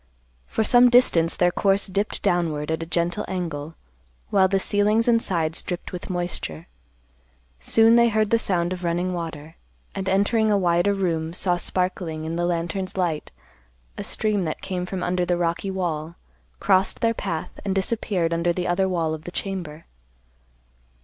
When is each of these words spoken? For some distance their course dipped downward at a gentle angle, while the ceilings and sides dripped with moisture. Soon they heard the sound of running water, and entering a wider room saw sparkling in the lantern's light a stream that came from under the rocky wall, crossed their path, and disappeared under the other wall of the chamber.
For 0.47 0.63
some 0.63 0.89
distance 0.89 1.35
their 1.35 1.51
course 1.51 1.85
dipped 1.85 2.23
downward 2.23 2.71
at 2.71 2.81
a 2.81 2.87
gentle 2.87 3.23
angle, 3.27 3.75
while 4.31 4.47
the 4.47 4.57
ceilings 4.57 5.07
and 5.07 5.21
sides 5.21 5.61
dripped 5.61 5.91
with 5.91 6.09
moisture. 6.09 6.65
Soon 7.59 7.97
they 7.97 8.09
heard 8.09 8.31
the 8.31 8.39
sound 8.39 8.73
of 8.73 8.83
running 8.83 9.13
water, 9.13 9.57
and 9.93 10.09
entering 10.09 10.49
a 10.49 10.57
wider 10.57 10.95
room 10.95 11.33
saw 11.33 11.55
sparkling 11.55 12.25
in 12.25 12.35
the 12.35 12.45
lantern's 12.47 12.97
light 12.97 13.29
a 13.95 14.03
stream 14.03 14.43
that 14.45 14.63
came 14.63 14.87
from 14.87 15.03
under 15.03 15.23
the 15.23 15.37
rocky 15.37 15.69
wall, 15.69 16.15
crossed 16.59 17.01
their 17.01 17.13
path, 17.13 17.59
and 17.63 17.75
disappeared 17.75 18.33
under 18.33 18.51
the 18.51 18.65
other 18.65 18.89
wall 18.89 19.13
of 19.13 19.25
the 19.25 19.31
chamber. 19.31 19.85